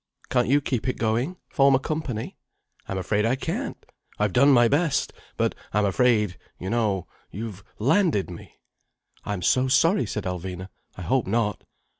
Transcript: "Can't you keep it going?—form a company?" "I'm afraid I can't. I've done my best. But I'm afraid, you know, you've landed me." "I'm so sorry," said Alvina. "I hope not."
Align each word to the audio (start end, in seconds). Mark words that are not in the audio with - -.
"Can't 0.29 0.47
you 0.47 0.61
keep 0.61 0.87
it 0.87 0.97
going?—form 0.97 1.75
a 1.75 1.79
company?" 1.79 2.35
"I'm 2.87 2.97
afraid 2.97 3.23
I 3.23 3.35
can't. 3.35 3.85
I've 4.17 4.33
done 4.33 4.49
my 4.51 4.67
best. 4.67 5.13
But 5.37 5.53
I'm 5.73 5.85
afraid, 5.85 6.39
you 6.59 6.71
know, 6.71 7.05
you've 7.29 7.63
landed 7.77 8.27
me." 8.31 8.55
"I'm 9.25 9.43
so 9.43 9.67
sorry," 9.67 10.07
said 10.07 10.23
Alvina. 10.23 10.69
"I 10.97 11.03
hope 11.03 11.27
not." 11.27 11.65